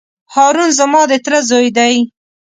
هارون 0.33 0.69
زما 0.79 1.01
د 1.09 1.13
تره 1.23 1.39
زوی 1.49 1.69
دی. 1.77 1.95